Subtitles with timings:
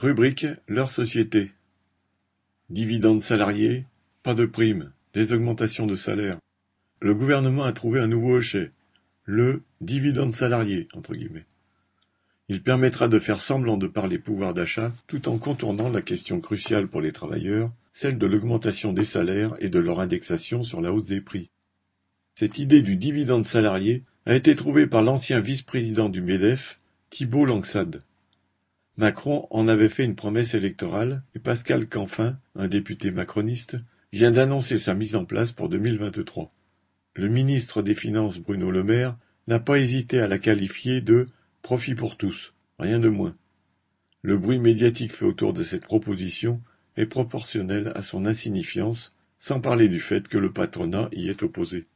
[0.00, 1.52] Rubrique Leur société.
[2.70, 3.84] Dividendes salariés,
[4.22, 6.38] pas de primes, des augmentations de salaire.
[7.02, 8.70] Le gouvernement a trouvé un nouveau hochet,
[9.24, 10.88] le dividende salarié.
[12.48, 16.88] Il permettra de faire semblant de parler pouvoir d'achat tout en contournant la question cruciale
[16.88, 21.08] pour les travailleurs, celle de l'augmentation des salaires et de leur indexation sur la hausse
[21.08, 21.50] des prix.
[22.36, 26.80] Cette idée du dividende salarié a été trouvée par l'ancien vice-président du MEDEF,
[27.10, 28.00] Thibault Langsade.
[28.96, 33.76] Macron en avait fait une promesse électorale et Pascal Canfin, un député macroniste,
[34.12, 36.48] vient d'annoncer sa mise en place pour 2023.
[37.14, 41.26] Le ministre des Finances Bruno Le Maire n'a pas hésité à la qualifier de
[41.62, 43.36] profit pour tous, rien de moins.
[44.22, 46.60] Le bruit médiatique fait autour de cette proposition
[46.96, 51.86] est proportionnel à son insignifiance, sans parler du fait que le patronat y est opposé.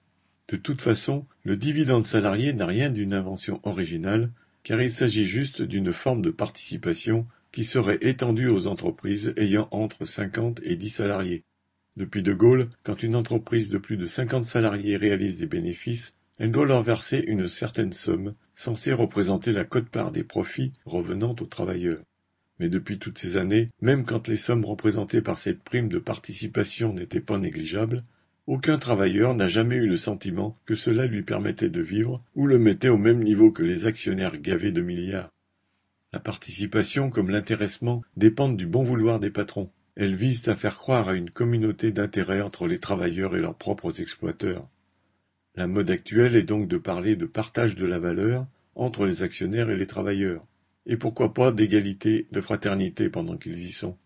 [0.48, 4.30] De toute façon, le dividende salarié n'a rien d'une invention originale,
[4.64, 10.05] car il s'agit juste d'une forme de participation qui serait étendue aux entreprises ayant entre
[10.05, 11.45] 50 et 10 salariés.
[11.97, 16.50] Depuis De Gaulle, quand une entreprise de plus de 50 salariés réalise des bénéfices, elle
[16.50, 22.02] doit leur verser une certaine somme, censée représenter la quote-part des profits revenant aux travailleurs.
[22.58, 26.92] Mais depuis toutes ces années, même quand les sommes représentées par cette prime de participation
[26.92, 28.02] n'étaient pas négligeables,
[28.47, 32.59] aucun travailleur n'a jamais eu le sentiment que cela lui permettait de vivre ou le
[32.59, 35.31] mettait au même niveau que les actionnaires gavés de milliards.
[36.12, 39.70] La participation comme l'intéressement dépendent du bon vouloir des patrons.
[39.97, 44.01] Elles visent à faire croire à une communauté d'intérêts entre les travailleurs et leurs propres
[44.01, 44.69] exploiteurs.
[45.56, 49.70] La mode actuelle est donc de parler de partage de la valeur entre les actionnaires
[49.70, 50.42] et les travailleurs.
[50.84, 53.97] Et pourquoi pas d'égalité, de fraternité pendant qu'ils y sont?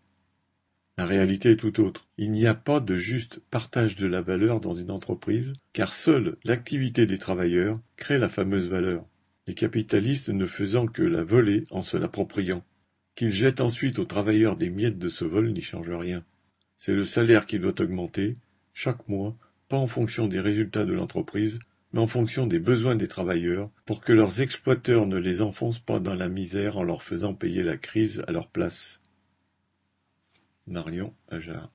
[0.99, 2.09] La réalité est tout autre.
[2.17, 6.35] Il n'y a pas de juste partage de la valeur dans une entreprise, car seule
[6.43, 9.05] l'activité des travailleurs crée la fameuse valeur,
[9.47, 12.65] les capitalistes ne faisant que la voler en se l'appropriant.
[13.15, 16.21] Qu'ils jettent ensuite aux travailleurs des miettes de ce vol n'y change rien.
[16.75, 18.33] C'est le salaire qui doit augmenter,
[18.73, 19.37] chaque mois,
[19.69, 21.61] pas en fonction des résultats de l'entreprise,
[21.93, 26.01] mais en fonction des besoins des travailleurs, pour que leurs exploiteurs ne les enfoncent pas
[26.01, 28.99] dans la misère en leur faisant payer la crise à leur place.
[30.69, 31.67] Marion Ajar